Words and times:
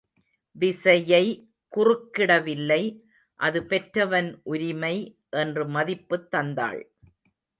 விசயை 0.55 1.49
குறுக்கிடவில்லை 1.77 3.01
அது 3.39 3.65
பெற்றவன் 3.65 4.39
உரிமை 4.43 4.95
என்று 5.29 5.65
மதிப்புத் 5.67 6.27
தந்தாள். 6.35 6.81